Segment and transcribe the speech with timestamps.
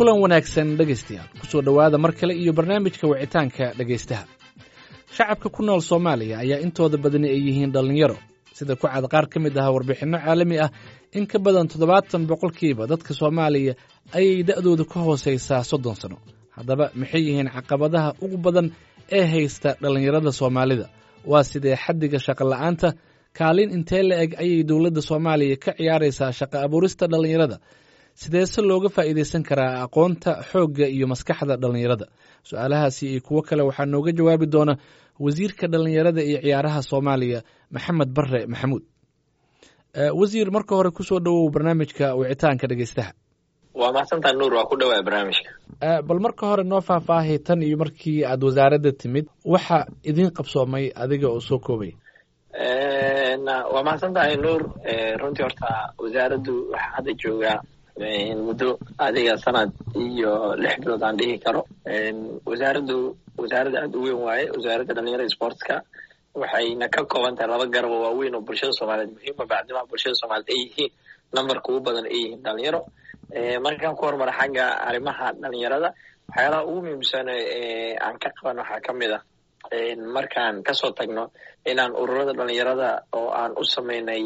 [0.00, 1.28] kulan wanaagsan dhegaystayaal.
[1.40, 4.24] Kusoo dhowaada mar kale iyo barnaamijka wicitaanka dhegaystaha.
[5.16, 8.16] Shacabka ku nool soomaaliya ayaa intooda badani ay yihiin dhallinyaro.
[8.56, 10.70] Sida ku cad qaar ka mid ah warbixinno caalami ah
[11.12, 13.74] in ka badan toddobaatan boqolkiiba dadka soomaaliya
[14.16, 16.16] ayay da'dooda ka hoosaysaa soddon sano.
[16.56, 18.66] Haddaba maxay yihiin caqabadaha ugu badan
[19.12, 20.86] ee haysta dhallinyarada soomaalida?
[21.30, 22.88] Waa sidee xaddiga shaqola'aanta
[23.38, 27.56] kaalin intee la eg ayay dowladda soomaaliya ka ciyaaraysaa shaqo abuurista dhallinyarada
[28.20, 32.06] sideese looga faa'iidaysan karaa aqoonta xoogga iyo maskaxda dhallinyarada?
[32.48, 34.74] Su'aalahaasi iyo kuwo kale waxaa nooga jawaabi doona
[35.24, 37.40] wasiirka dhallinyarada iyo ciyaaraha soomaaliya
[37.74, 38.82] maxamed bare maxamuud.
[40.20, 43.12] Wasiir marka hore ku soo dhowow barnaamijka wicitaanka dhegeystaha
[43.80, 45.50] waa mahadsantaa nuur waa ku dhawaa barnaamijka.
[46.08, 51.28] Bal marka hore noo faahfaahay tan iyo markii aad wasaaradda timid waxa idiin qabsoomay adiga
[51.32, 51.92] oo soo koobay.
[53.72, 54.62] Waa mahadsan tahay nuur
[55.20, 55.68] runtii horta
[56.02, 57.58] wasaaraddu waxaa hadda joogaa
[57.98, 61.62] muddo adiga sanad iyo lix bilood aan dhihi karo.
[62.46, 64.50] Wasaaraddu wasaaradda aada u weyn waaye.
[64.50, 65.82] Wasaaradda dhalinyarada sportska
[66.34, 70.58] waxayna ka kooban tahay laba garabo waaweyn oo bulshada soomaaliyeed muhiima bacdimaa bulshada soomaliyeed ay
[70.64, 70.90] yihiin
[71.34, 72.80] numberka ugu badan ay yihiin dhalinyaro
[73.64, 75.88] markaan ku hormara xagga arrimaha dhalinyarada
[76.28, 77.26] waxyaalaha ugu muhiimsan
[78.04, 79.22] aan ka qaban waxaa ka mid ah
[80.16, 81.24] markaan ka soo tagno
[81.66, 84.22] inaan ururada dhalinyarada oo aan u samaynay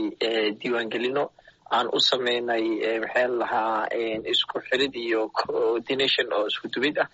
[0.60, 1.24] diiwaangelino
[1.70, 2.64] aan u samaynay
[3.02, 3.86] maxaa lahaa
[4.32, 7.08] isku xirid iyo coordination oo isku dubid ah.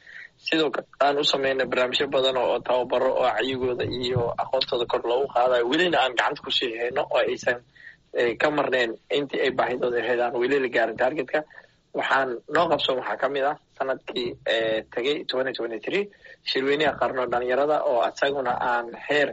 [0.47, 5.27] Sidoo kale aan u samaynay barnaamijyo badan oo tababaro oo caygooda iyo aqoontooda kor loogu
[5.35, 5.65] qaadayo.
[5.71, 7.59] Welina aan gacanta ku sii hayno oo aysan
[8.41, 11.41] ka marneen intii ay baahidooda ahayd weli la gaarin targetka.
[11.95, 14.29] Waxaan noo qabsoon waxaa ka mid ah sannadkii
[14.93, 16.05] tegay
[16.49, 19.29] shirweynaha qarno dhalinyarada oo isaguna aan heer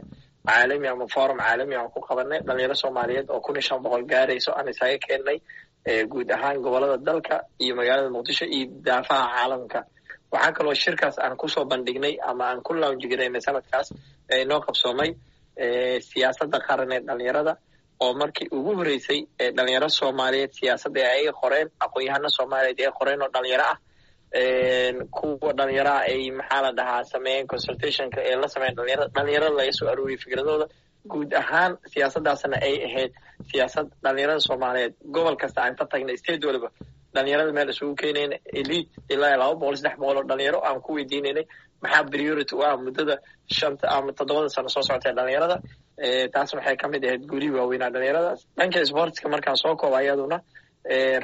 [0.48, 4.50] caalami ama forum caalami aan ku qabanay dhalinyaro soomaaliyeed oo kun iyo shan boqol gaarayso
[4.58, 5.38] aan isaga keennay
[6.12, 9.80] guud ahaan gobollada dalka iyo magaalada muqdisho iyo daafaha caalamka
[10.32, 13.88] waxaa kaloo shirkaas aan ku soo bandhignay ama aan ku launjigaraynay sanadkaas
[14.50, 15.10] noo qabsoomay
[16.10, 17.52] siyaasadda qaran ee dhalinyarada
[18.04, 19.20] oo markii ugu horeysay
[19.56, 23.78] dhalinyaro soomaaliyeed siyaasadda ay qoreen aqoon-yahano soomaaliyeed ay qoreen oo dhalinyaro ah
[25.16, 29.88] kuwa dhalinyaraha ay maxaa la dhahaa sameeyeen consultationka ee la sameeyen dhalinyarada dhalinyarada laga soo
[29.92, 30.66] arooriyay fikradooda
[31.12, 33.12] guud ahaan siyaasaddaasna ay ahayd
[33.50, 34.94] siyaasad dhalinyarada soomaaliyeed.
[35.14, 36.68] Gobol kasta aan ka tagnay state waliba
[37.14, 41.44] dhalinyarada meel isugu keenayna elite ilaa laba boqol saddex boqol oo dhalinyaro aan ku weydiinaynay
[41.82, 43.14] maxaa priority u ah muddada
[43.58, 45.56] shanta ama toddobada sano soo socotee dhalinyarada
[46.34, 50.38] taas waxay ka mid ahayd guulihii waaweynaa dhalinyaradaas dhanka sportska markaan soo kooba iyaduna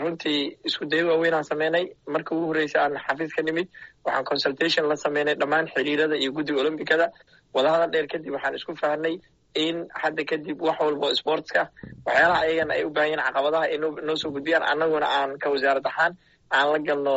[0.00, 1.84] runtii isku dayo waaweyn aan sameynay.
[2.06, 3.68] Marka ugu horreysay aan xafiis ka nimid
[4.04, 7.06] waxaan consultation la sameynay dhammaan xiriirada iyo guddiga olombicada
[7.54, 9.14] wadahadal dheer kadib waxaan isku fahnay
[9.54, 11.62] in hadda kadib wax walba oo sportska
[12.06, 14.62] waxyaalaha ayagana ay u baahan yihiin caqabadaha ay noo soo gudbiyaan.
[14.72, 16.12] Annaguna aan ka wasaarad ahaan
[16.56, 17.16] aan la galno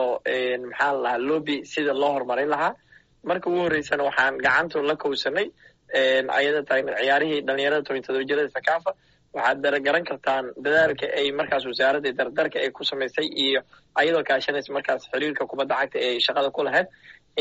[0.72, 2.74] maxaa la lahaa lobby sida loo horumarin lahaa.
[3.28, 5.47] Marka ugu horreysana waxaan gacantu la kowsanay.
[6.38, 8.91] Ayada tahay ciyaarihii dhalinyarada toban todoba jirada sakaafa
[9.35, 13.59] waxaad daragaran kartaan dadaalka ay markaas wasaaradda dardarka ay ku samaysay iyo
[13.99, 16.88] ayadoo kaashanaysa markaas xiriirka kubadda cagta ee shaqada ku lahayd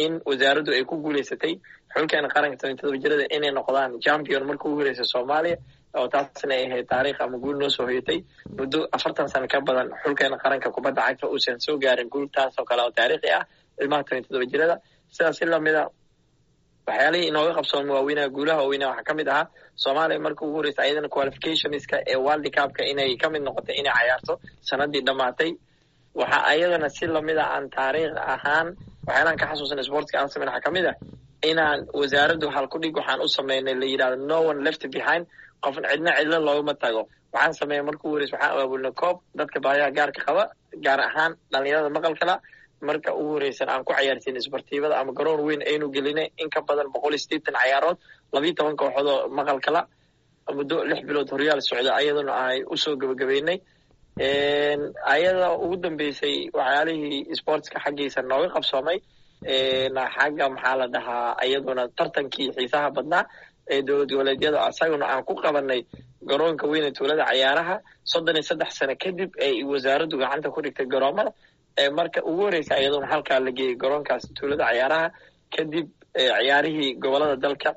[0.04, 1.52] in wasaaraddu ay ku guuleysatay
[1.94, 5.56] xulkeena qaranka toban todoba jirada inay noqdaan champion marka ugu horeysa soomaaliya
[6.00, 8.18] oo taasna ay ahayd taariikh ama guul noo soo hoyatay
[8.58, 12.64] muddo afartan sano ka badan xulkeena qaranka kubadda cagta uusan soo gaarin guul taas oo
[12.70, 13.44] kale oo taariikhi ah
[13.82, 14.76] ilmaha toban todoba jirada
[15.16, 15.82] sidaas si lamida
[16.90, 19.46] waxyaalihii inooga qabsooma waaweynaha guulaha waaweynaha waxaa ka mid ahaa.
[19.82, 24.34] Soomaaliya marka ugu horeysa ayadana qualificationska ee world cupka inay ka mid noqotay inay cayaarto
[24.68, 25.50] sanadii dhammaatay.
[26.14, 28.66] Waxa ayadana si la mid a aan taariikh ahaan
[29.06, 30.94] waxyaalaan ka xasuusan sportska aan sameyn waxaa ka mid ah
[31.50, 35.26] inaan wasaaraddu halkudhig waxaan u sameynay la yidhahdo no one left behind.
[35.64, 37.02] Qofn cidna cidlo loogama tago.
[37.34, 40.42] Waxaan sameeyay marka ugu horeysa waxaan abaabulnay koob dadka baayaha gaarka qaba
[40.84, 42.34] gaar ahaan dhalinyarada maqalkala
[42.88, 46.88] marka ugu horeysan aan ku cayaarsiin isbartiibada ama garoon weyn aynu gelinay in ka badan
[46.94, 47.98] boqol iyo sideetan cayaarood
[48.34, 49.80] labiiyo toban kooxood oo maqalkala
[50.58, 53.58] muddo lix bilood horyaal socda ayaduna ay u soo gebagabeynay
[55.14, 58.98] ayada ugu dambeysay waxyaalihii sportska xaggiisa nooga qabsoomay
[60.16, 63.24] xagga maxaa la dhahaa iyaduna tartankii xiisaha badnaa
[63.72, 65.80] ee dowlad goboleedyada isaguna aan ku qabanay
[66.30, 67.76] garoonka weyne tuulada cayaaraha
[68.12, 71.30] soddon iyo saddex sano kadib ay wasaaraddu gacanta ku dhigtay garoomada
[71.98, 75.08] marka ugu horeysa iyaduna halkaa la geeyey garoonkaas tuulada cayaaraha
[75.56, 75.86] kadib
[76.16, 77.70] ciyaarihii gobollada dalka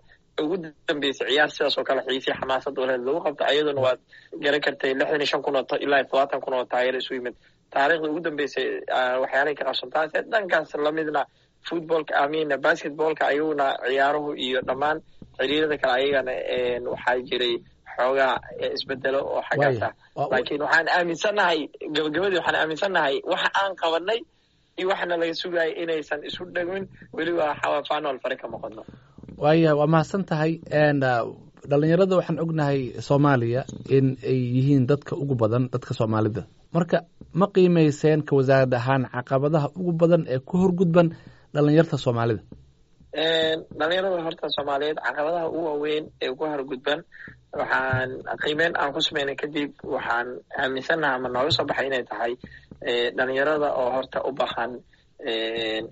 [0.44, 0.56] ugu
[0.88, 4.00] dambeysay ciyaar sidaas oo kale xiisii xamaasad waleed lagu qabto ayaduna waad
[4.44, 7.36] garan kartay lixdan iyo shan kun oo ilaa todobaatan kun oo taageero isu yimid.
[7.74, 8.66] Taariikhda ugu dambeysay
[9.22, 11.22] waxyaalahay ka qabsantaase dhankaas lamidna
[11.68, 14.98] footballka amina basketballka ayaguna ciyaaruhu iyo dhammaan
[15.38, 16.32] xiriirada kale ayagana
[16.94, 17.54] waxaa jiray
[18.00, 18.36] xoogaa
[18.76, 19.94] isbedelo oo xaggaas ah
[20.32, 21.60] laakiin waxaan aaminsannahay
[21.96, 24.20] gabagabadii waxaan aaminsannahay waxa aan qabanay
[24.80, 26.84] iyo waxaana laga sugaya inaysan isu dhegmin.
[27.16, 28.82] Weli waa xawafaanol fare ka noqono
[29.44, 30.52] waaya waa mahadsan tahay
[31.70, 33.62] dhalinyarada waxaan ognahay soomaaliya
[33.98, 36.44] in ay yihiin dadka ugu badan dadka soomaalida.
[36.76, 36.98] Marka
[37.40, 41.08] ma qiimayseen ka wasaarad ahaan caqabadaha ugu badan ee ku horgudban
[41.56, 42.42] dhalinyarta soomaalida
[43.14, 47.00] dhalinyarada horta soomaaliyeed caqabadaha ugu waaweyn ee ku horgudban
[47.60, 48.10] waxaan
[48.44, 50.28] qiimeyn aan ku sameynay kadib waxaan
[50.62, 52.34] aaminsannaha ama nooga soo baxay inay tahay
[53.18, 54.72] dhalinyarada oo horta u baahan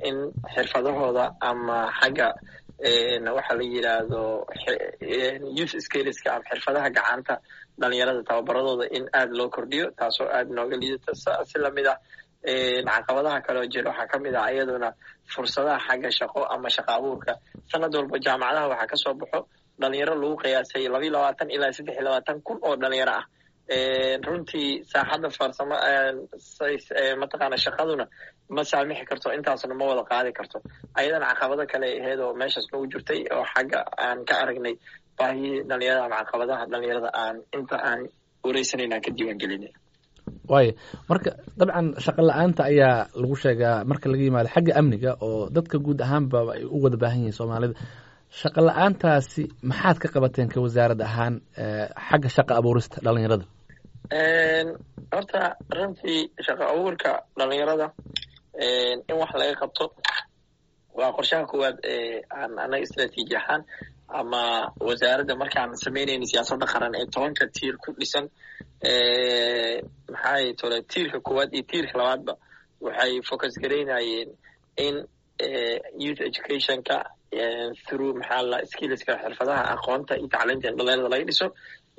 [0.08, 0.18] in
[0.54, 2.30] xirfadahooda ama xagga
[3.38, 4.22] waxa la yidhaahdo
[5.58, 7.36] youth skilleska ama xirfadaha gacanta
[7.82, 11.12] dhalinyarada tababaradooda in aada loo kordhiyo taasoo aada nooga liidata.
[11.50, 11.98] Si la mid ah
[12.98, 14.90] caqabadaha kale oo jira waxaa ka mid ah iyaduna
[15.34, 17.34] fursadaha xagga shaqo ama shaqa abuurka.
[17.72, 19.40] Sanad walba jaamacadaha waxaa ka soo baxo
[19.82, 23.26] dhalinyaro lagu qiyaasay labayo labaatan ilaa saddex iyo labaatan kun oo dhalinyaro ah.
[24.28, 25.76] Runtii saaxadda farsamo
[27.22, 28.06] mataqaana shaqaduna
[28.56, 30.58] ma saamixi karto intaasna ma wada qaadi karto.
[31.00, 34.76] Ayadana caqabado kale aheyd oo meeshaas nagu jirtay oo xagga aan ka aragnay
[35.20, 38.00] baahiyii dhalinyarada ama caqabadaha dhalinyarada aan inta aan
[38.46, 39.72] wareysanayna ka diiwaan gelinay
[40.52, 40.72] waaya
[41.10, 41.30] marka
[41.60, 46.40] dabcan shaqo la'aanta ayaa lagu sheegaa marka laga yimaado xagga amniga oo dadka guud ahaanba
[46.56, 47.76] ay u wada baahan yihiin soomaalida.
[48.40, 51.36] Shaqo la'aantaasi maxaad ka qabateen ka wasaarad ahaan
[52.10, 53.46] xagga shaqa abuurista dhalinyarada
[55.14, 55.42] horta
[55.78, 57.88] runtii shaqo abuurka dhalinyarada
[59.10, 59.86] in wax laga qabto
[61.00, 63.62] waa qorshaha koowaad ee aan anaga istraatiiji ahaan
[64.20, 68.26] ama wasaaradda markaan samaynayna siyaasadda qaran ee tobanka tiir ku dhisan
[70.12, 72.34] maxaa tole tiirka koowaad iyo tiirka labaadba
[72.86, 74.30] waxay focus garaynayeen
[74.86, 74.96] in
[76.04, 76.98] youth educationka
[77.88, 81.48] through maxaa la skillska xirfadaha aqoonta iyo tacliinta in dhalinyarada laga dhiso.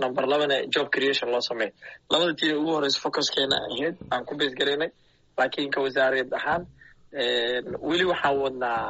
[0.02, 1.72] Number labana job creation loo sameeyo.
[2.10, 4.90] Labada tiir ugu horeysa focuskeena ahayd aan ku base garaynay
[5.38, 6.62] laakiin ka wasaareed ahaan
[7.88, 8.82] weli waxaan wadnaa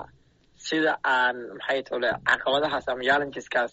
[0.67, 3.73] sida aan maxay tole caqabadahaas ama challengeskaas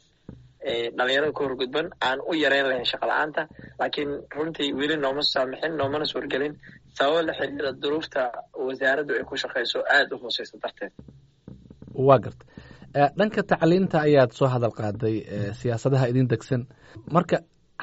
[0.97, 3.41] dhalinyarada ku horgudban aan u yareyn lahayn shaqa la'aanta.
[3.79, 6.53] Laakiin runtii weli nooma saamixin noomana suurgelin.
[6.97, 8.21] Sababo la xiriira duruufta
[8.67, 10.93] wasaaraddu ay ku shaqeyso aada u hooseysa darteed.
[12.07, 12.43] Waa garta
[13.17, 15.15] dhanka tacliinta ayaad soo hadal qaaday
[15.59, 16.61] siyaasadaha idin degsan.
[17.15, 17.37] Marka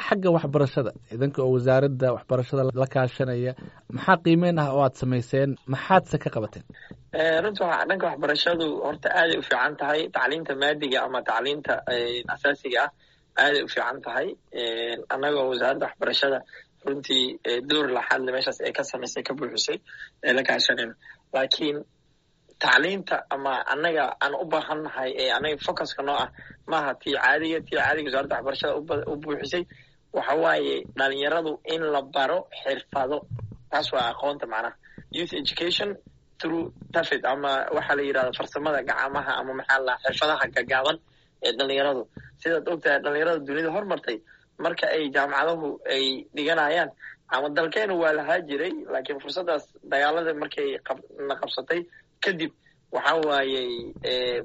[0.07, 3.53] xagga waxbarashada idanka oo wasaaradda waxbarashada la kaashanaya
[3.97, 5.51] maxaa qiimeyn ah oo aad samayseen?
[5.73, 6.65] Maxaadse ka qabateen?
[7.45, 11.75] Runtii waa dhanka waxbarashadu horta aaday u fiican tahay tacliinta maadiga ama tacliinta
[12.35, 12.91] asaasiga ah
[13.45, 14.27] aaday u fiican tahay.
[15.15, 16.39] Annagoo wasaaradda waxbarashada
[16.87, 17.23] runtii
[17.69, 19.79] door laxadle meeshaas ay ka samaysay ka buuxisay
[20.27, 20.95] ee la kaashanayno
[21.35, 21.79] laakiin
[22.63, 26.29] tacliinta ama annaga aan u baahannahay ee anaga focuska noo ah
[26.71, 28.73] maaha tii caadiga tii caadiga wasaaradda waxbarashada
[29.13, 29.63] u buuxisay
[30.17, 33.17] waxa waaye dhalinyaradu in la baro xirfado
[33.71, 34.75] taas waa aqoonta macnaha.
[35.17, 35.91] Youth education
[36.41, 36.65] through
[36.95, 40.97] tafid ama waxaa la yidhahda farsamada gacamaha ama maxaa la xirfadaha gagaaban
[41.47, 42.03] ee dhalinyaradu.
[42.41, 44.17] Sidaad ogtahay dhalinyarada dunida hormartay
[44.65, 46.05] marka ay jaamacadahu ay
[46.37, 46.91] dhiganayaan
[47.35, 50.69] ama dalkeenu waa lahaa jiray laakiin fursaddaas dagaalada markay
[51.29, 51.81] na qabsatay
[52.25, 52.53] kadib
[52.95, 53.71] waxa waayey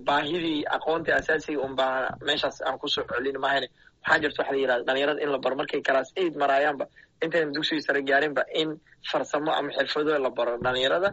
[0.08, 1.96] baahidii aqoontii asaasiga unbaa
[2.28, 3.68] meeshaas aan ku soo celin mahayne
[4.04, 6.86] waxaa jirta waxa la yidhahda dhalinyarada in la baro markay class aid maraayaanba
[7.24, 8.69] intayna dugsigii sare gaarinba in
[9.12, 10.54] farsamo ama xirfado la baro.
[10.66, 11.10] Dhalinyarada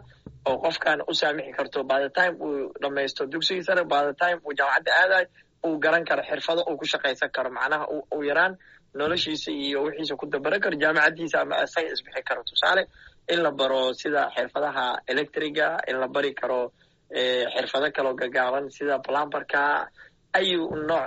[0.49, 4.37] oo qofkan u saamixi karto by the time uu dhamaysto dugsigii sare by the time
[4.45, 5.27] uu jaamacadda aadayo
[5.67, 7.49] uu garan karo xirfado uu ku shaqaysan karo.
[7.57, 8.53] Macnaha uu yaraan
[8.99, 12.41] noloshiisa iyo wixiisa ku dabaran karo jaamacaddiisa ama isaga isbixi karo.
[12.49, 12.83] Tusaale
[13.33, 16.59] in la baro sida xirfadaha electriga in la bari karo
[17.55, 19.63] xirfado kaloo gagaaban sida plumberka
[20.37, 21.05] ayu nooc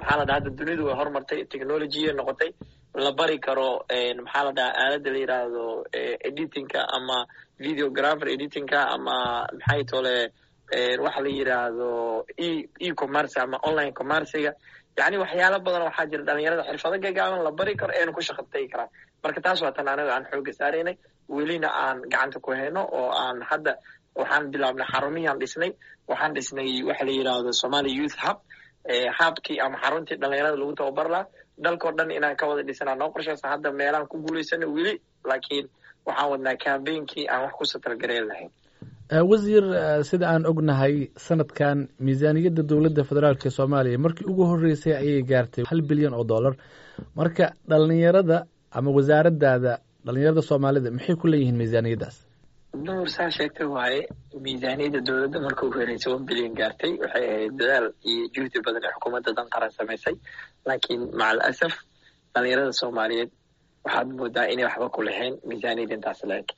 [0.00, 2.50] maxaa la dhaha hadda dunidu way horumartay technologya noqotay.
[3.04, 3.68] La bari karo
[4.24, 5.64] maxaa la dhaha aaladda la yidhaahdo
[6.28, 7.18] editingka ama
[7.64, 9.16] videographer editingka ama
[9.58, 10.16] maxay tole
[11.04, 11.88] waxa la yidhaahdo
[12.46, 14.52] e e commerce ama online commerciga
[14.98, 18.68] yacni waxyaalo badan waxaa jira dhalinyarada xirfado gagaaban la bari karo eena ku shaqa tagi
[18.72, 18.90] karaan.
[19.22, 20.96] Marka taas waa tan anaga aan xooga saaraynay
[21.36, 23.72] welina aan gacanta ku hayno oo aan hadda
[24.18, 25.70] waxaan bilaabnay xarumihii aan dhisnay.
[26.10, 28.38] Waxaan dhisnay waxa la yidhaahdo somalia youth hub
[29.18, 31.24] habkii ama xaruntii dhalinyarada lagu tababar laha
[31.64, 34.94] dalkao dhan inaan ka wada dhisanaa noo qorshaysa hadda meelaan ku guulaysana weli
[35.28, 35.66] laakiin
[36.06, 38.50] waxaan wadnaa cambainkii aan wax ku satalgareyn lahayn.
[39.30, 39.64] Wasiir
[40.04, 40.94] sida aan ognahay
[41.26, 46.54] sanadkan miisaaniyadda dowladda federaalk ee soomaaliya markii ugu horreysay ayay gaartay hal bilyan oo dollar.
[47.18, 48.38] Marka dhalinyarada
[48.78, 49.72] ama wasaaraddaada
[50.06, 52.16] dhalinyarada soomaalida maxay ku leeyihiin miisaaniyaddaas
[52.74, 54.00] nuur saa sheegtay waaye
[54.44, 58.92] miisaaniyadda dowladda marka u horeysay one bilyan gaartay waxay ahayd dadaal iyo juhdi badan ee
[58.94, 60.14] xukuumadda dan qaran samaysay
[60.68, 61.74] laakiin macal asaf
[62.34, 63.30] dhalinyarada soomaaliyeed
[63.84, 66.48] waxaad moodaa inay waxba ku lahayn miisaaniyadda intaas la-eg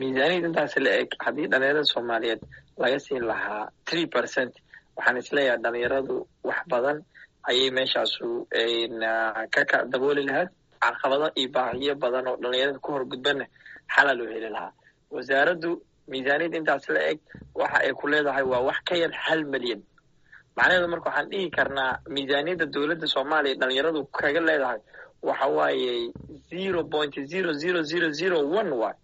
[0.00, 2.40] miisaaniyad intaas la eg haddii dhalinyarada soomaaliyeed
[2.82, 4.52] laga siin lahaa three percent
[4.96, 6.14] waxaan is leeyahay dhalinyaradu
[6.48, 6.98] wax badan
[7.50, 8.26] ayay meeshaasu
[9.54, 10.50] ka dabooli lahayd.
[10.86, 13.44] Caqabado iyo baahiyo badan oo dhalinyarada ku horgudbana
[13.94, 14.72] xala loo heli lahaa
[15.16, 15.70] wasaaraddu
[16.10, 17.18] miisaaniyad intaas la eg
[17.60, 19.80] waxa ay ku leedahay waa wax ka yar hal milyan.
[20.56, 24.80] Macnaheedu marka waxaan dhihi karnaa miisaaniyadda dowladda soomaaliya dhalinyaradu kaga leedahay
[25.28, 25.92] waxa waaye
[26.50, 28.96] zero point zero zero zero zero one waay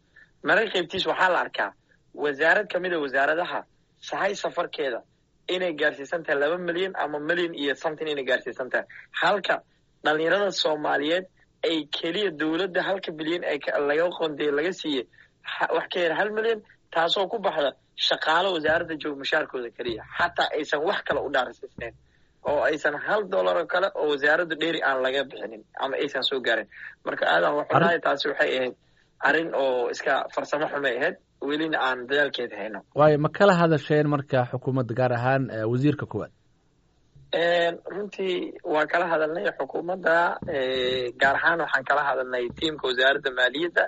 [0.48, 1.70] mararka qaybtiis waxaa la arkaa
[2.22, 3.60] wasaarad ka mid a wasaaradaha
[4.08, 5.00] sahay safarkeeda
[5.54, 8.86] inay gaarsiisan tahay laba milyan ama milyan iyo something inay gaarsiisan tahay
[9.22, 9.56] halka
[10.04, 11.24] dhalinyarada soomaaliyeed
[11.68, 13.58] ay keliya dowladda halka bilyan ee
[13.90, 15.04] laga qondeey laga siiyey
[15.76, 16.60] wax ka yar hal milyan
[16.94, 17.70] taasoo ku baxda
[18.08, 20.02] shaqaalo wasaaradda joog mushaarkooda keliya.
[20.18, 21.94] Xataa aysan wax kale u dhaarsiisnayn
[22.50, 26.40] oo aysan hal dollar oo kale oo wasaaraddu dheeri aan laga bixinin ama aysan soo
[26.46, 26.68] gaarin.
[27.06, 28.74] Marka aadan waxunahay taasi waxay ahayd
[29.28, 31.16] arrin oo iska farsamo xumay ahayd.
[31.48, 32.78] Welina aan dadaalkeeda hayno.
[32.98, 36.32] Waayo ma kala hadasheen marka xukuumadda gaar ahaan wasiirka koowaad?
[37.92, 38.36] Runtii
[38.72, 40.16] waa kala hadalnay xukuumadda
[41.20, 43.84] gaar ahaan waxaan kala hadalnay tiamka wasaaradda maaliyadda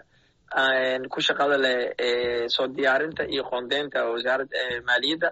[1.12, 4.58] ku shaqada leh soo diyaarinta iyo qoondeynta wasaaradda
[4.88, 5.28] maaliyadda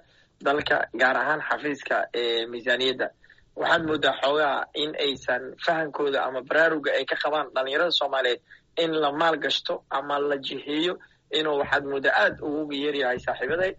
[0.46, 1.96] dalka gaar ahaan xafiiska
[2.50, 3.06] miisaaniyadda
[3.60, 8.40] waxaad moodaa xoogaa in aysan fahankooda ama baraaruga ay ka qabaan dhalinyarada soomaaliyeed
[8.82, 10.94] in la maal gashto ama la jiheeyo
[11.38, 13.72] inuu waxaad moodaa aad ugu yeeryahay saaxiibaday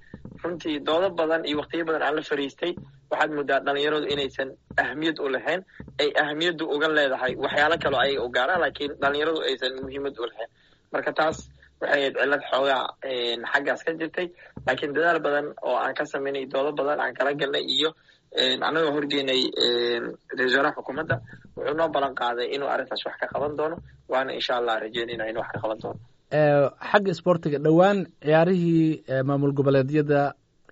[0.43, 2.71] runtii doodo badan iyo waqtiyo badan aan la fariistay
[3.11, 4.49] waxaad moodaa dhalinyaradu inaysan
[4.83, 5.61] ahmiyad u lahayn
[6.01, 10.49] ay ahmiyaddu uga leedahay waxyaalo kaloo ayaga u gaaraan laakiin dhalinyaradu aysan muhiimad u lahayn
[10.93, 11.37] marka taas
[11.81, 12.83] waxay ahayd cillad xoogaa
[13.53, 14.27] xaggaas ka jirtay.
[14.65, 17.89] Laakiin dadaal badan oo aan ka samaynay doodo badan aan kala galnay iyo
[18.67, 19.41] annagoo horgeynay
[20.37, 21.15] ra'isul wasaaraha xukuumadda
[21.55, 23.77] wuxuu noo ballan qaaday inuu arrintaas wax ka qaban doono
[24.11, 25.99] waana insha allah rajeynayna inuu wax ka qaban doono.
[26.91, 28.87] Xagga isboortiga dhowaan ciyaarihii
[29.27, 30.21] maamul goboleedyada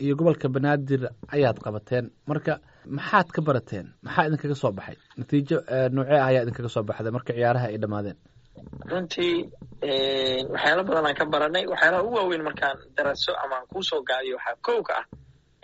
[0.03, 1.01] iyo gobolka banaadir
[1.35, 2.05] ayaad qabateen.
[2.29, 2.53] Marka
[2.97, 3.85] maxaad ka barateen?
[4.05, 4.97] Maxaa idinkaga soo baxay?
[5.17, 5.57] Natiijo
[5.93, 8.17] noocee ah ayaa idinkaga soo baxday marka ciyaaraha ay dhammaadeen.
[8.91, 9.33] Runtii
[9.81, 11.65] waxyaalo badan aan ka baranay.
[11.67, 15.05] Waxyaalaha ugu waaweyn markaan daraso ama aan ku soo gaadiyo waxaa kow ka ah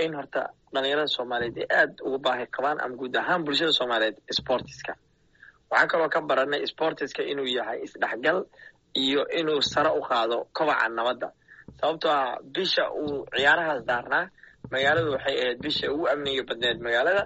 [0.04, 0.42] in horta
[0.74, 4.94] dhalinyarada soomaaliyeed ay aad ugu baahi qabaan ama guud ahaan bulshada soomaaliyeed sportiska.
[5.72, 8.46] Waxaa kaloo ka baranay sportiska inuu yahay isdhexgal
[8.96, 11.30] iyo inuu sare u qaado kobaca nabadda.
[11.80, 14.30] Sababtoo ah bisha uu ciyaarahaas daarnaa
[14.72, 17.24] magaaladu waxay ahayd bisha ugu amniga badneed magaalada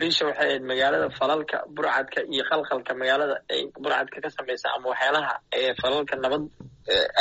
[0.00, 5.34] bisha waxay ahayd magaalada falalka burcadka iyo qalqalka magaalada ay burcadka ka samaysa ama waxyaalaha
[5.82, 6.42] falalka nabad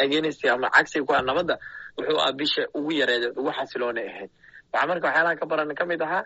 [0.01, 1.55] agenist ama cagsiga ku ah nabadda
[1.97, 4.29] wuxuu ah bisha ugu yareedeed ugu xasiloonay ahayd.
[4.73, 6.23] Waxaa marka waxyaalaha ka baranay ka mid ahaa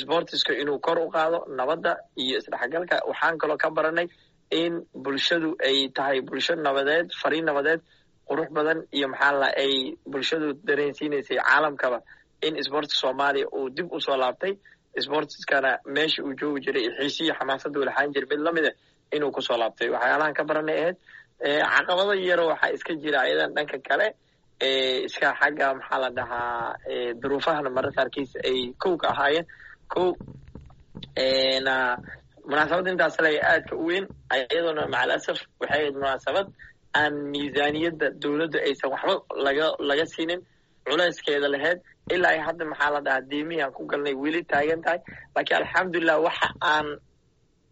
[0.00, 2.96] sportiska inuu kor u qaado nabadda iyo isdhexgalka.
[3.10, 4.06] Waxaan kaloo ka baranay
[4.50, 4.72] in
[5.04, 7.80] bulshadu ay tahay bulsho nabadeed fariin nabadeed
[8.28, 9.72] qurux badan iyo maxaa ay
[10.12, 11.98] bulshadu dareensiinaysay caalamkaba
[12.46, 14.52] in sportska soomaaliya uu dib u soo laabtay
[15.04, 18.70] sportiskana meesha uu joogi jiray xiisiyi xamaasada u laxaan jira mid lamida
[19.14, 19.88] inuu ku soo laabtay.
[19.94, 20.96] Waxyaalahan ka baranay ahayd
[21.76, 24.06] caqabado yaro waxaa iska jira ayadan dhanka kale
[25.06, 26.76] iska xagga maxaa la dhahaa
[27.20, 29.46] duruufahana mararka qaarkiis ay kow ka ahaayeen.
[29.92, 30.06] Kow
[32.48, 34.04] munaasabadda intaas le aadka u weyn
[34.36, 36.46] iyadoona macalasaf waxay ahayd munaasabad
[37.00, 39.14] aan miisaaniyadda dowladda aysan waxba
[39.46, 40.40] laga laga siinin
[40.86, 41.78] culayskeeda lahayd
[42.14, 44.98] ilaa hadda maxaa la dhahaa diimihii aan ku galnay weli taagan tahay.
[45.34, 46.86] Laakiin alxamdulilah waxa aan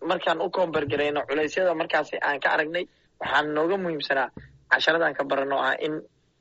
[0.09, 2.85] markaan u koombargarayno culaysyada markaasi aan ka aragnay
[3.21, 4.29] waxaan nooga muhiimsanaa
[4.73, 5.95] casharadaan ka barano ah in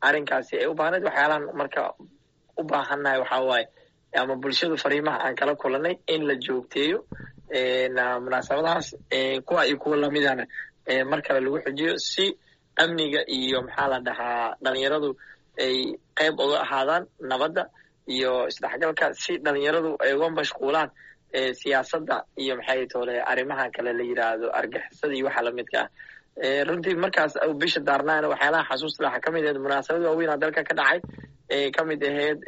[0.08, 1.04] arrinkaasi ay u baahnayd.
[1.08, 1.82] Waxyaalahan marka
[2.60, 3.66] u baahannahay waxaa waaye
[4.22, 6.98] ama bulshadu fariimaha aan kala kulanay in la joogteeyo
[8.24, 8.88] munaasabadahaas
[9.46, 10.48] kuwa iyo kuwa lamidana
[11.10, 12.38] mar kale lagu xujiyo si
[12.76, 15.10] amniga iyo maxaa la dhahaa dhalinyaradu
[15.64, 15.76] ay
[16.18, 17.64] qayb uga ahaadaan nabadda
[18.16, 20.90] iyo isdhexgalka si dhalinyaradu ay uga mashquulaan
[21.60, 25.90] siyaasadda iyo maxay tole arrimaha kale la yidhaahdo argixisada iyo waxa lamidka ah.
[26.68, 31.00] Runtii markaas bisha daarnaana waxyaalaha xasuusta waxaa ka mid ahayd munaasabad waaweynaa dalka ka dhacay
[31.76, 32.40] ka mid ahayd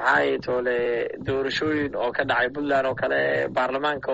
[0.00, 0.78] maxay tole
[1.26, 3.20] doorashooyin oo ka dhacay puntland oo kale
[3.56, 4.12] baarlamaanka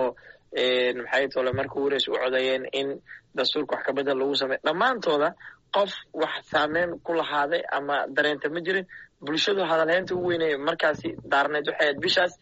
[1.03, 2.89] maxay tole marka warays u codeeyeen in
[3.37, 5.29] dastuurka wax kabedel lagu sameyo dhammaantooda
[5.75, 8.85] qof wax saameyn ku lahaaday ama dareenta ma jirin
[9.25, 12.33] bulshadu hadalheynta ugu weynay markaasi daarneed waxay ahayd bishaas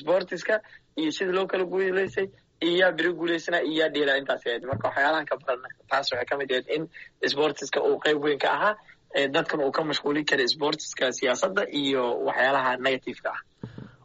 [0.00, 0.54] sportiska
[1.00, 2.26] iyo sida loo kala guuleysay
[2.66, 4.62] iyo yaa beri guuleysana iyo yaa dheela intaas ahayd.
[4.70, 6.82] Marka waxyaalahan ka barana taas waxay ka mid ahayd in
[7.32, 8.74] sportiska uu qayb weyn ka ahaa
[9.34, 13.40] dadkan uu ka mashquulin kara sportiska siyaasadda iyo waxyaalaha negativeka ah.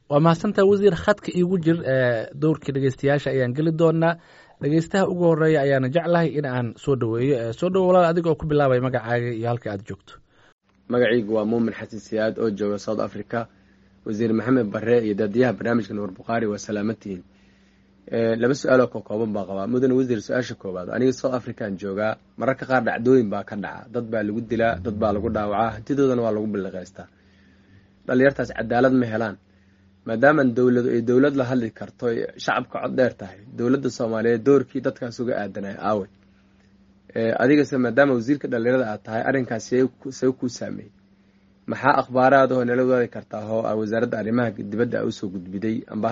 [0.09, 1.77] Waa mahadsantaa wasiir khadka iigu jir
[2.41, 4.13] dowrkii dhegeystayaasha ayaan geli doonaa.
[4.61, 8.45] Dhegeystaha ugu horreeya ayaana jeclahay in aan soo dhaweeyo soo dhawo walaal adiga oo ku
[8.51, 10.13] bilaabay magacaaga iyo halka aad joogto
[10.93, 13.39] magacaygu waa muumin xasan siyaad oo jooga south africa.
[14.05, 17.23] Wasiir maxamed bare iyo daadiyaha barnaamijka nuur bukhaari waa salaamatihiin
[18.41, 22.65] laba su'aaloo ka kooban baa qabaa mudane wasiir su'aasha koowaad aniga south african joogaa mararka
[22.69, 23.87] qaar dhacdooyin baa ka dhaca.
[23.93, 25.69] Dad baa lagu dilaa dad baa lagu dhaawacaa.
[25.75, 27.07] Hantidoodana waa lagu billiqaystaa
[28.07, 29.35] dhalinyartaas cadaalad ma helaan.
[30.07, 32.05] Maadaama dowladu ay dowlad la hadli karto
[32.43, 33.39] shacabka cod dheer tahay.
[33.57, 36.05] Dowladda soomaaliyeed doorkii dadkaas uga aadanay aawe
[37.15, 40.91] adigase maadaama wasiirka dhalinyarada aad tahay arrinkaas see kuu saameeyey
[41.71, 46.07] maxaa akhbaaraadahoo nala wadaadi kartaa oo a wasaaradda arrimaha dibadda a u soo gudbiday amba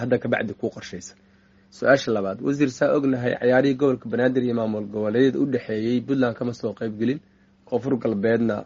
[0.00, 1.14] hadda kabacdi kuu qorshaysa
[1.76, 6.52] su'aasha labaad wasiir saa ognahay cayaarihii gobolka banaadir iyo maamul goboleedyada u dhexeeyey puntland kama
[6.60, 7.20] soo qeybgelin
[7.68, 8.56] koonfur galbeedna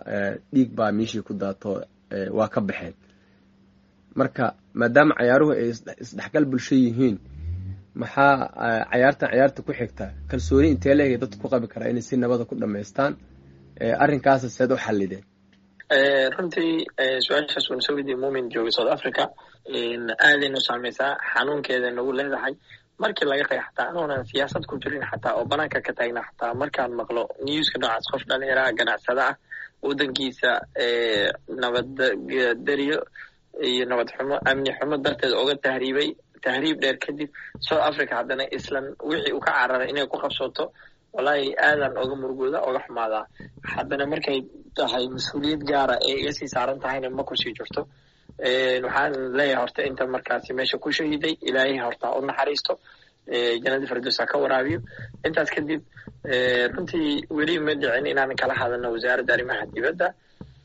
[0.53, 1.71] dhiig baa miishii ku daato
[2.39, 2.95] waa ka baxeen
[4.19, 4.47] marka
[4.81, 5.69] maadaama cayaaruhu ay
[6.05, 7.17] isdhexgal bulsho yihiin
[7.95, 10.07] maxaa cayaartan cayaarta ku xigta.
[10.31, 13.13] Kalsooni intee leegay dadku ku qabi karaa inay si nabada ku dhamaystaan?
[14.05, 15.25] Arrinkaasa seed u xallideen
[16.37, 16.87] runtii
[17.27, 19.25] su'aashaas waan soo weydiye muumin jooga south africa
[20.27, 22.55] aadaynu saameysaa xanuunkeeda nagu leedahay.
[23.03, 26.93] Markii laga qeex xataa anoonan siyaasad ku jirin xataa oo banaanka ka taagna xataa markaan
[27.01, 29.35] maqlo newska noocaas qof dhalinyaraha ganacsada ah
[29.87, 30.51] waddankiisa
[31.63, 32.99] nabaddaryo
[33.69, 36.09] iyo nabad xumo amni xumo darteed oga tahriibay
[36.45, 37.29] tahriib dheer kadib
[37.67, 40.65] south africa haddana islan wixii uu ka cararay inay ku qabsooto
[41.17, 43.25] wallaahi aadan oga murugooda oga xumaadaa
[43.75, 44.39] haddana markay
[44.77, 47.83] tahay mas'uuliyad gaara ee iga sii saaran tahayna ma ku sii jirto.
[48.85, 52.73] Waxaan leeyahay horta inta markaasi meesha ku shahiday ilaahay horta u naxariisto
[53.65, 54.79] janadi fardosa ka waraabiyo.
[55.27, 55.81] Intaas kadib
[56.75, 60.07] runtii weli ma dhicin inaan kala hadalno wasaaradda arrimaha dibadda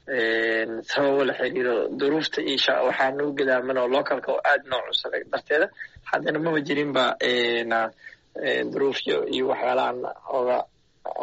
[0.08, 5.68] sababo la xiriiro duruufta iyo waxaa nagu gadaaman oo localka oo aad noo cusubay darteeda
[6.10, 7.04] haddana maba jirinba
[8.72, 9.98] duruufyo iyo waxyaalahan
[10.38, 10.58] oga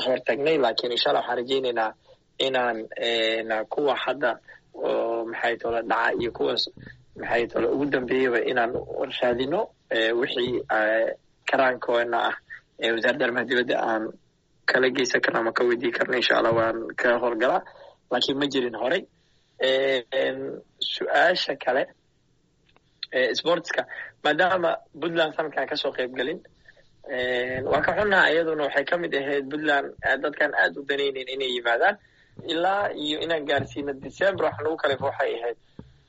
[0.04, 1.90] hortagnay laakiin insha allah waxaan rajeyneynaa
[2.46, 2.78] inaan
[3.72, 4.30] kuwa hadda
[4.74, 6.64] oo maxay tole dhaca iyo kuwaas
[7.20, 8.72] maxay tole ugu dambeeyaba inaan
[9.20, 9.60] raadino
[10.20, 10.58] wixii
[11.48, 12.36] karaankoona ah
[12.82, 14.02] ee wasaaradda arrimaha dibadda aan
[14.70, 17.62] kala geysan karno ama ka weydii karno insha allah waan ka howlgalaa
[18.12, 19.02] lakiin ma jirin horay
[20.94, 21.82] su'aasha kale
[23.38, 23.82] sportska
[24.24, 24.70] maadaama
[25.00, 26.40] puntland sanadkan ka soo qeyb gelin
[27.70, 29.86] waa ka xunnaha iyaduna waxay ka mid ahayd puntland
[30.22, 31.96] dadkan aad u danayneyn inay yimaadaan.
[32.52, 35.58] Ilaa iyo inaan gaarsiino december waxa nagu kalef waxay ahayd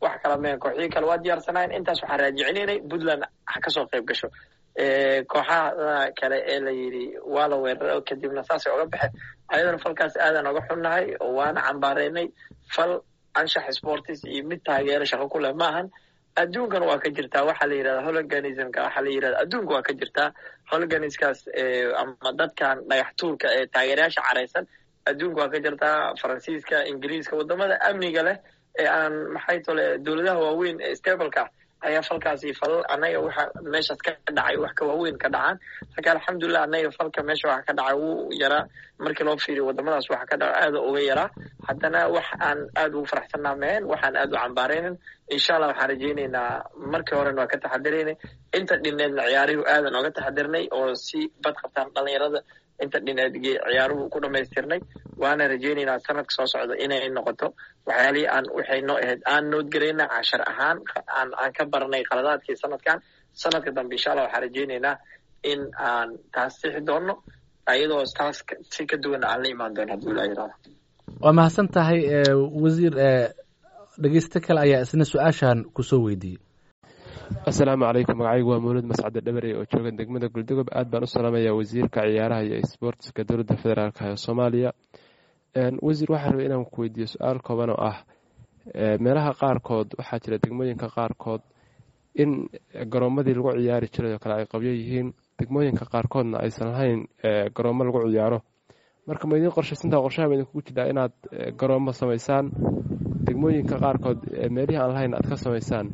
[0.03, 4.05] wax kala meen kooxyii kale waa diyaarsanayn intaas waxaan raajicinaynay puntland ha ka soo qeyb
[4.09, 4.27] gasho
[5.31, 9.11] kooxaha kale ee la yidhi waa la weerara kadibna saasay oga baxeen.
[9.53, 12.27] Ayadana falkaas aadan oga xunnahay oo waana cambaareynay
[12.75, 12.93] fal
[13.39, 15.53] anshax sportis iyo mid taageero shaqo ku leh.
[15.61, 15.87] Maahan
[16.41, 17.43] adduunkana waa ka jirtaa.
[17.49, 20.29] Waxaa la yidhahda hologanismka waxaa la yidhahda adduunka waa ka jirtaa.
[20.71, 21.39] Hologaniskaas
[22.01, 24.65] ama dadkan dhagax tuurka ee taageerayaasha caraysan
[25.09, 25.97] adduunka waa ka jirtaa.
[26.21, 28.37] Faransiiska ingiriiska waddamada amniga leh
[28.81, 31.43] ee aan maxay tole dowladaha waaweyn ee stableka
[31.87, 33.43] ayaa falkaasi fal annaga waxa
[33.73, 35.55] meeshaas ka dhacay wax ka waaweyn ka dhacaan.
[35.95, 38.63] Laakiin alxamdulilah annaga falka meesha waxa ka dhacay wuu yaraa.
[39.03, 41.29] Markii loo fiiriyo wadamadaas waxa ka dhaca aada uga yaraa.
[41.67, 44.95] Haddana wax aan aada ugu faraxsanaa mehen waxaan aada u cambaareynin
[45.35, 46.49] insha allah waxaan rajeyneynaa
[46.93, 48.15] markii horena waa ka taxadiraynay
[48.57, 52.39] inta dhineedna ciyaarihu aadan oga taxadirnay oo si bad qabtaan dhalinyarada
[52.83, 54.79] inta dhineed ciyaaruhu ku dhamaystirnay
[55.21, 57.47] waana rajeyneynaa sanadka soo socda inay noqoto.
[57.87, 60.77] Waxyaalihii aan waxay noo ahayd aan noodgarayna cashar ahaan
[61.17, 62.97] aan ka baranay qaladaadkii sanadkan.
[63.41, 64.95] Sanadka dambe insha allah waxaan rajeyneynaa
[65.51, 67.13] in aan taas sixi doono
[67.75, 68.37] iyadoo taas
[68.73, 70.69] si ka duwan aan la imaan doono hadduu ilaa yiraahdo
[71.23, 71.99] waa mahadsan tahay
[72.63, 72.93] wasiir
[74.01, 76.39] dhegeysto kale ayaa isna su'aashan ku soo weydiiyey
[77.41, 81.53] asalaamu calaykum magacaygu waa mawlid mascade dhabarey oo jooga degmada guldogob aad baan u salaamayaa
[81.57, 84.71] wasiirka ciyaaraha iyo sboortiska dowladda federaalk ee soomaaliya.
[85.81, 87.97] Wasiir waxaa rabay inaan ku weydiiyo su'aal kooban oo ah
[88.99, 91.41] meelaha qaarkood waxaa jira degmooyinka qaarkood
[92.15, 92.47] in
[92.93, 95.13] garoomadii lagu ciyaari jiray oo kale ay qabyo yihiin.
[95.39, 97.07] Degmooyinka qaarkoodna aysan lahayn
[97.55, 98.39] garoomo lagu ciyaaro.
[99.07, 101.11] Marka ma idiin qorshaysantaa qorshaha ma idinkugu jirtaa inaad
[101.59, 102.45] garoomo samaysaan.
[103.27, 104.19] Degmooyinka qaarkood
[104.55, 105.87] meelihii aan lahayn aad ka samaysaan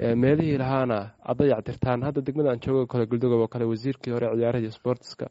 [0.00, 4.70] meelihii lahaana aad dayactirtaan hadda degmada aan joogo kale guldogob oo kale wasiirkii hore ciyaaraha
[4.70, 5.26] sportiska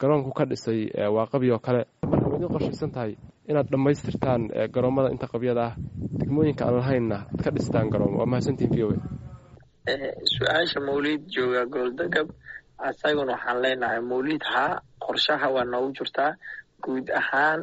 [0.00, 0.80] garoonku ka dhisay
[1.16, 1.84] waa qabyo oo kale.
[2.10, 3.12] Marka ma idiin qorshaysan tahay
[3.48, 4.42] inaad dhammaystirtaan
[4.74, 5.74] garoomada inta qabyada ah.
[6.20, 8.96] Degmooyinka aan lahaynna aad ka dhistaan garoomo waa mahadsantiin v o a.
[10.34, 12.28] Su'aasha mawlid jooga gooldagab
[12.90, 16.32] isaguna waxaan leenahay mawlid haa qorshaha waa noogu jirtaa
[16.84, 17.60] guud ahaan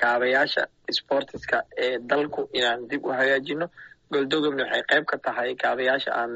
[0.00, 0.62] kaabayaasha
[0.98, 3.66] sportiska ee dalku inaan dib u hagaajino
[4.12, 6.32] goldogobna waxay qayb ka tahay kaabayaasha aan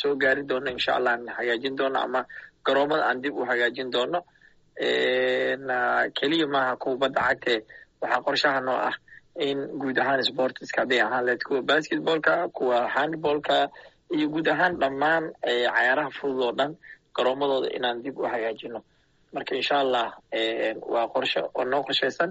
[0.00, 2.20] soo gaari doono insha allah aan hagaajin doono ama
[2.66, 4.20] garoomada aan dib u hagaajin doono
[6.18, 7.58] keliya maaha kuwa badda cagtee
[8.00, 8.94] waxaa qorshaha noo ah
[9.46, 13.56] in guud ahaan sportiska hadday ahaan leed kuwa basketballka kuwa handballka
[14.16, 16.72] iyo guud ahaan dhammaan cayaaraha fudud oo dhan
[17.16, 18.80] garoomadooda inaan dib u hagaajino.
[19.32, 20.06] Marka insha allah
[20.92, 22.30] waa qorshe oo noo qorshaysan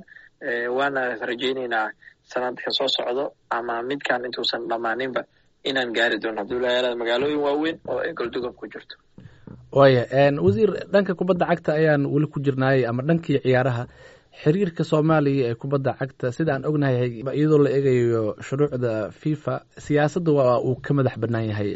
[0.78, 1.88] waana rajayneynaa
[2.32, 5.22] sanadka soo socdo ama midkan intuusan dhammaaninba
[5.70, 6.42] inaan gaari doono.
[6.42, 6.60] Hadduu
[7.02, 8.96] magaalooyin waaweyn oo ay goldogob ku jirto.
[9.72, 10.04] Waaya
[10.46, 13.84] wasiir dhanka kubadda cagta ayaan weli ku jirnaayey ama dhankii ciyaaraha
[14.44, 20.58] xiriirka soomaaliya ee kubadda cagta sida aan ognahay iyadoo la eegayo shuruucda fifa siyaasadda waa
[20.68, 21.70] uu ka madax bannaan yahay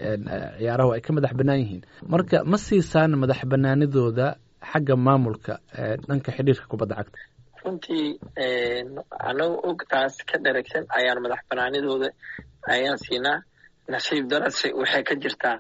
[0.60, 1.82] ciyaarahu ay ka madax bannaan yihiin.
[2.14, 4.28] Marka ma siisaan madax bannaanidooda
[4.72, 5.54] xagga maamulka
[6.08, 7.20] dhanka xidhiirka kubadda cagta
[7.64, 8.08] runtii
[9.30, 12.10] anagu og taas ka dharagsan ayaan madax banaanidooda
[12.76, 13.40] ayaan siinaa
[13.94, 15.58] nasiib darase waxay ka jirtaa.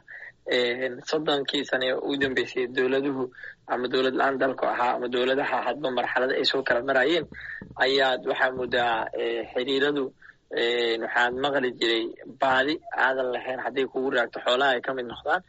[1.09, 3.23] Soddonkii sane ee ugu dambeysay dowladuhu
[3.73, 7.25] ama dowlad la'aan dalku ahaa ama dowladaha hadba marxalada ay soo kala marayeen
[7.85, 8.95] ayaad waxaa moodaa
[9.53, 10.03] xiriiradu
[11.03, 12.03] waxaad maqli jiray
[12.41, 12.73] baadi
[13.05, 15.41] aadan lahayn hadday kugu raagto xoolaha ay ka mid noqdaan.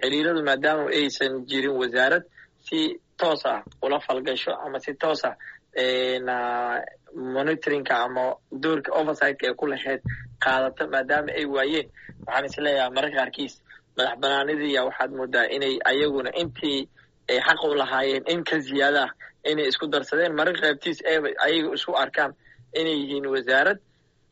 [0.00, 2.24] Xiriiradu maadaama aysan jirin wasaarad
[2.66, 2.78] si
[3.20, 5.34] toos ah ula falgasho ama si toos ah
[7.34, 8.24] monitoringka ama
[8.62, 10.00] doorka oversightka ee ku lahayd
[10.44, 11.86] qaadata maadaama ay waayeen
[12.26, 13.54] waxaan is leeyahay mararka qaarkiis
[13.96, 16.80] madax banaanidiya waxaad moodaa inay ayaguna intii
[17.30, 19.10] ay xaq u lahaayeen in ka ziyaada ah
[19.50, 20.32] inay isku darsadeen.
[20.38, 22.32] Mararka qaybtiis eeba ayaga isku arkaan
[22.80, 23.78] inay yihiin wasaarad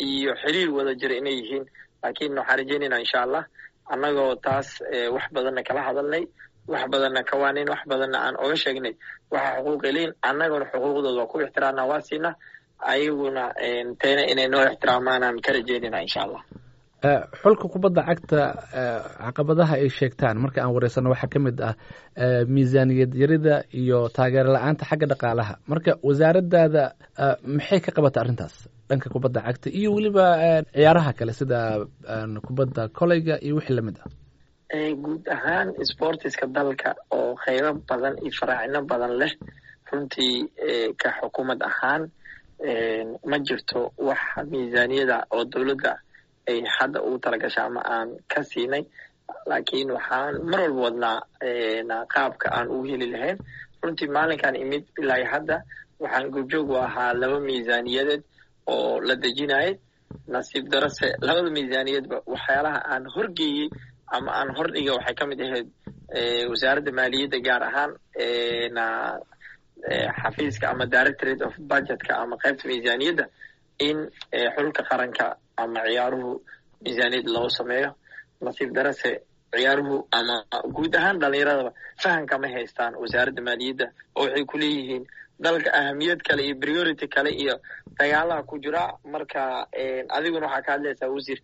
[0.06, 1.64] iyo xiriir wada jira inay yihiin
[2.02, 3.42] laakiin waxaan rajeynayna insha allah
[3.92, 4.68] annagoo taas
[5.14, 6.24] wax badanna kala hadalnay
[6.72, 8.94] wax badanna kawaanin wax badanna aan oga sheegnay.
[9.32, 12.30] Waxa xuquuqi lein annaguna xuquuqdooda waa ku ixtiraamna waa siina
[12.92, 13.42] ayaguna
[14.00, 16.42] tayna inay noo ixtiraamaanaan ka rajeynayna insha allah.
[17.42, 18.40] Xulka kubadda cagta
[19.24, 21.74] caqabadaha ay sheegtaan marka aan wareysano waxaa ka mid ah
[22.54, 25.54] miisaaniyad yarida iyo taageero la'aanta xagga dhaqaalaha.
[25.70, 26.82] Marka wasaaraddaada
[27.56, 28.54] maxay ka qabata arrintaas
[28.88, 29.68] dhanka kubadda cagta?
[29.78, 30.24] Iyo weliba
[30.74, 31.60] ciyaaraha kale sida
[32.46, 34.08] kubadda koleyga iyo wixii la mid ah
[34.70, 39.32] guud ahaan sportiska dalka oo qeybo badan iyo faraacino badan leh
[39.92, 40.36] runtii
[41.00, 42.02] ka xukuumad ahaan
[43.30, 45.92] ma jirto wax miisaaniyada oo dowladda
[46.48, 48.84] ay hadda ugu talagasha ama aan ka siinay.
[49.46, 53.38] Laakiin waxaan mar walba wadnaa qaabka aan ugu heli lahayn.
[53.82, 55.56] Runtii maalinkan imid ilaa hadda
[56.02, 58.22] waxaan goobjoog u ahaa laba miisaaniyadeed
[58.66, 59.72] oo la dejinayay.
[60.32, 63.68] Nasiib darase labada miisaaniyadba waxyaalaha aan horgeeyey
[64.14, 65.68] ama aan hordhiga waxay ka mid ahayd
[66.50, 67.92] wasaaradda maaliyadda gaar ahaan
[70.22, 73.24] xafiiska ama directorate of budgetka ama qaybta miisaaniyadda
[73.88, 73.98] in
[74.56, 75.26] xulka qaranka
[75.62, 76.30] ama ciyaaruhu
[76.84, 77.90] miisaaniyad loo sameeyo.
[78.44, 79.10] Nasiib darase
[79.54, 80.36] ciyaaruhu ama
[80.76, 81.70] guud ahaan dhalinyaradaba
[82.02, 83.86] fahamka ma haystaan wasaaradda maaliyadda
[84.18, 85.04] oo waxay ku leeyihiin
[85.44, 87.54] dalka ahamiyad kale iyo priority kale iyo
[87.98, 88.82] dagaalaha ku jira.
[89.12, 89.42] Marka
[90.16, 91.38] adiguna waxaa ka hadlaysaa wasiir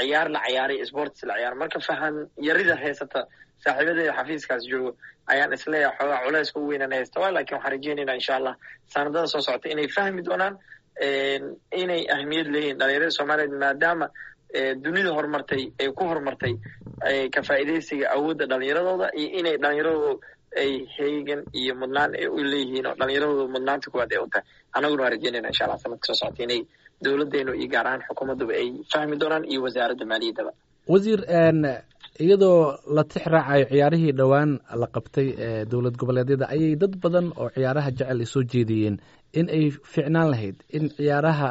[0.00, 1.54] ciyaar la ciyaaray sports la ciyaar.
[1.60, 2.14] Marka fahan
[2.46, 3.20] yarida haysata
[3.64, 4.90] saaxiibadeeda xafiiskaas joogo
[5.32, 7.16] ayaan is leeyahay xoogaa culayska u weynan haysta.
[7.22, 8.54] Waa laakiin waxaan rajeynayna insha allah
[8.92, 10.54] sanadada soo socota inay fahmi doonaan
[11.82, 12.78] inay ahmiyad leeyihiin.
[12.80, 14.06] Dhalinyarada soomaaliyeed maadaama
[14.84, 16.54] dunida horumartay ay ku horumartay
[17.34, 20.14] ka faa'iidaysiga awoodda dhalinyaradooda iyo inay dhalinyaradoodu
[20.62, 24.44] ay heegan iyo mudnaan u leeyihiin oo dhalinyaradooda mudnaanta kuwaad ay u tahay.
[24.76, 26.60] Annaguna waa rajeynayna insha allah sanadka soo socota inay
[27.04, 30.50] dowladdeenu iyo gaar ahaan xukuumadduba ay fahmi doonaan iyo wasaaradda maaliyaddaba
[30.92, 31.20] wasiir
[32.24, 32.58] iyadoo
[32.96, 34.50] la tix raacayo ciyaarihii dhowaan
[34.82, 38.96] la qabtay ee dowlad goboleedyada ayay dad badan oo ciyaaraha jecel ay soo jeediyeen
[39.38, 41.48] in ay ficnaan lahayd in ciyaaraha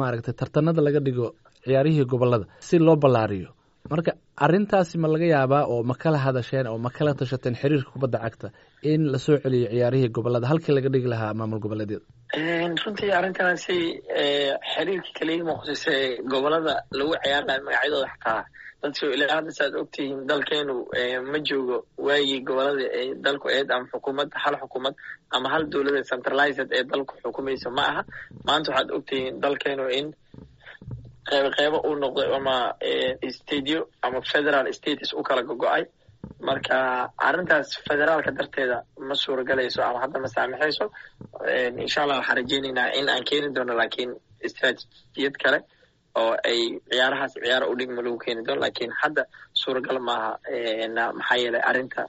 [0.00, 1.26] maaragtay tartanada laga dhigo
[1.66, 3.50] ciyaarihii gobollada si loo ballaariyo.
[3.92, 4.12] Marka
[4.44, 8.48] arrintaasi ma laga yaabaa oo ma kala hadasheen oo ma kala tashateen xiriirka kubadda cagta
[8.92, 12.04] in la soo celiyo ciyaarihii gobollada halkii laga dhigi lahaa maamul goboleedyada
[12.36, 14.02] runtii arrintaasi
[14.74, 15.94] xiriirka kaliya muqdise
[16.30, 18.44] gobollada lagu ciyaarlayo magacyadooda xataa
[18.82, 20.74] dadka ilaa hadda saaad ogtihiin dalkeenu
[21.32, 24.94] ma joogo waagii gobollada ee dalku eed ama xukuumad hal xukuumad
[25.34, 28.02] ama hal dowladda centralized ee dalku xukumaysa ma aha.
[28.46, 30.06] Maanta waxaad ogtihiin dalkeenu in
[31.28, 32.56] qeybo qeybo uu noqday ama
[33.38, 35.82] stadio ama federal status u kala gogo-ay
[36.48, 36.76] marka
[37.28, 38.78] arrintaas federaalka darteeda
[39.08, 40.86] ma suuragalayso ama hadda ma saamixayso
[41.84, 44.10] insha allah waxaan rajeynaynaa in aan keeni doono laakiin
[44.46, 45.58] istraatijiyad kale
[46.22, 49.22] oo ay ciyaarahaas ciyaara u dhigma lagu keeni doono laakiin hadda
[49.62, 50.30] suuragal maaha
[51.18, 52.02] maxaa yeelay arrinta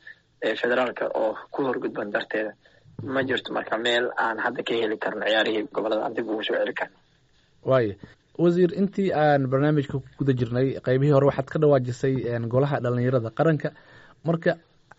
[0.62, 2.52] federaalka oo ku horgudban darteeda.
[3.13, 6.56] Ma jirto marka meel aan hadda ka heli karno ciyaarihii gobollada aan dib ugu soo
[6.60, 6.97] celi karno.
[7.69, 7.95] Waaya
[8.43, 12.13] wasiir intii aan barnaamijka ku guda jirnay qeybihii hore waxaad ka dhawaajisay
[12.54, 13.69] golaha dhalinyarada qaranka
[14.27, 14.51] marka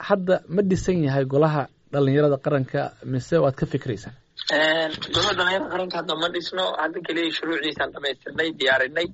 [0.09, 2.81] hadda ma dhisan yahay golaha dhalinyarada qaranka
[3.13, 4.13] mise waad ka fikraysaa
[5.15, 9.07] golaha dhalinyarada qaranka hadda ma dhisno hadda keliya shuruucdiisaan dhamaystirnay diyaarinay.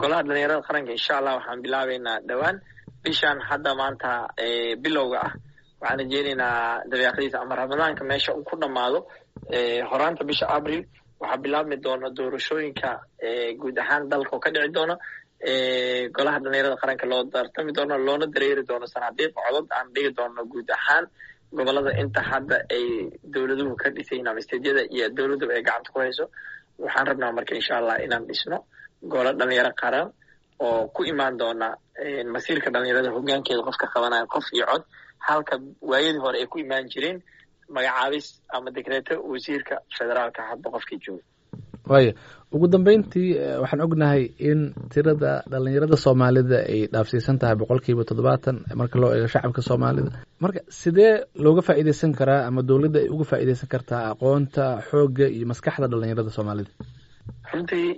[0.00, 2.56] Golaha dhalinyarada qaranka insha allah waxaan bilaabeynaa dhowaan
[3.04, 4.10] bishaan hadda maanta
[4.84, 5.32] bilowga ah
[5.80, 6.54] waxaan rajeyneynaa
[6.90, 8.98] dabeeqadiisa ama ramadaanka meesha uu ku dhammaado.
[9.90, 10.82] Horaanta bisha abril
[11.20, 12.90] waxaa bilaabmi doona doorashooyinka
[13.60, 14.94] guud ahaan dalka oo ka dhici doona
[16.16, 20.68] golaha dhalinyarada qaranka loo tartami doono loona dareeri doono sanaadiiq codod aan dhigi doono guud
[20.70, 21.04] ahaan
[21.52, 26.24] gobollada inta hadda ay dowladuhu ka dhisayin ama steedyada iyo dowladduba ay gacanta ku hayso
[26.78, 28.58] waxaan rabnaa marka insha allah inaan dhisno
[29.02, 30.08] golo dhalinyaro qaran
[30.60, 31.68] oo ku imaan doona
[32.34, 34.82] masiirka dhalinyarada hogaankeeda qofka qabanaya qof iyo cod.
[35.26, 35.54] Halka
[35.90, 37.18] waayadii hore ay ku imaan jireen
[37.68, 41.22] magacaabis ama dekreeto wasiirka federaalka hadba qofkii jooga
[41.90, 42.12] waaya
[42.54, 43.28] ugu dambeyntii
[43.62, 44.60] waxaan ognahay in
[44.92, 50.10] tirada dhalinyarada soomaalida ay dhaafsiisan tahay boqol kiiba toddobaatan marka loo eego shacabka soomaalida.
[50.42, 51.12] Marka sidee
[51.44, 56.70] looga faa'iideysan karaa ama dowladda ay uga faa'iideysan kartaa aqoonta xoogga iyo maskaxda dhalinyarada soomaalida?
[57.52, 57.88] Runtii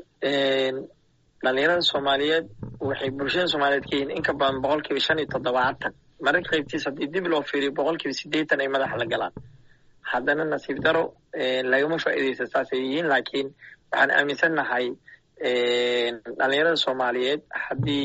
[1.45, 2.47] dhalinyarada soomaaliyeed
[2.89, 5.93] waxay bulshada soomaaliyeed ka yihiin in ka badan boqol kiiba shan iyo toddobaatan.
[6.25, 9.33] Mararka qaybtiis haddii dib loo fiiriyo boqol kiiba siddeetan ay madaxa la galaan.
[10.13, 11.03] Haddana nasiib daro
[11.73, 13.49] lagama faa'iideysa saasay yihiin laakiin
[13.97, 14.87] waxaan aaminsannahay
[16.39, 18.05] dhalinyarada soomaaliyeed haddii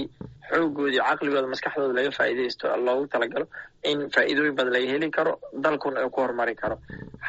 [0.50, 3.46] xoogoodii caqligooda maskaxdooda laga faa'iideysto loogu talagalo
[3.90, 6.76] in faa'iidooyin badan laga heli karo dalkuna uu ku horumari karo.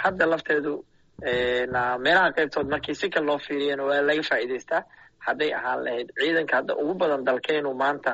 [0.03, 0.73] Hadda lafteedu
[2.05, 4.83] meelaha qaybtood markii si kale loo fiiriyana waa laga faa'iideystaa
[5.27, 8.13] hadday ahaan lahayd ciidanka hadda ugu badan dalkeenu maanta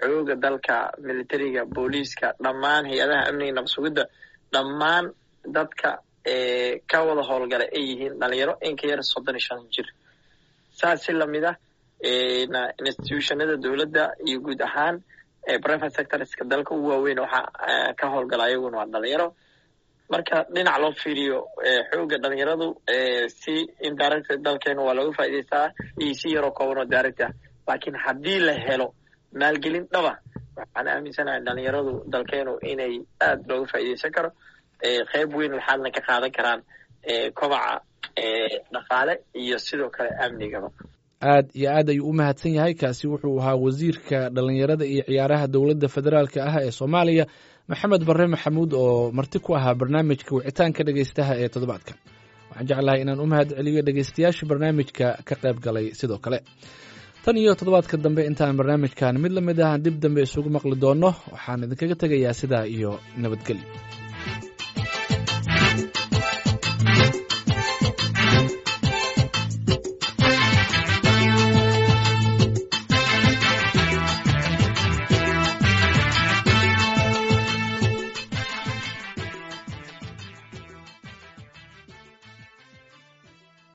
[0.00, 4.04] xooga dalka militariga booliiska dhammaan hay'adaha amniga nabsugidda
[4.54, 5.04] dhammaan
[5.56, 5.90] dadka
[6.90, 9.86] ka wada howlgala ay yihiin dhalinyaro in ka yar soddon iyo shan jir.
[10.78, 11.56] Saas si la mid ah
[12.86, 15.02] institutionada dowladda iyo guud ahaan
[15.64, 19.28] private sectorska dalka ugu waaweyn waxaa ka howlgala ayaguna waa dhalinyaro.
[20.10, 21.38] Marka dhinac loo fiiriyo
[21.92, 22.68] xooga dhalinyaradu
[23.40, 23.54] si
[23.86, 25.66] indirect dalkeenu waa looga faa'iideystaa
[26.02, 27.30] iyo si yaroo kooban oo direct ah.
[27.66, 28.88] Laakiin haddii la helo
[29.40, 30.12] maalgelin dhaba
[30.56, 32.94] waxaan aaminsanahay dhalinyaradu dalkeenu inay
[33.26, 34.30] aad looga faa'iideysan karo
[35.12, 36.60] qeyb weyn waxaadna ka qaadan karaan
[37.38, 37.74] kobaca
[38.74, 40.68] dhaqaale iyo sidoo kale amnigaba.
[41.32, 45.88] Aad iyo aad ayuu u mahadsan yahay kaasi wuxuu ahaa wasiirka dhalinyarada iyo ciyaaraha dowladda
[45.94, 47.24] federaalka ah ee soomaaliya
[47.70, 51.92] maxamed barre maxamuud oo marti ku ahaa barnaamijka wicitaanka dhegeystaha ee toddobaadka
[52.50, 56.38] waxaan jeclahay inaan u mahad celiyo dhegeystayaasha barnaamijka ka qayb galay sidoo kale.
[57.24, 61.10] Tan iyo toddobaadka dambe intaan barnaamijkan mid la mid ah dib dambe isugu maqli doonno
[61.34, 62.90] waxaan idinkaga tegayaa sidaa iyo
[63.22, 63.66] nabadgelyo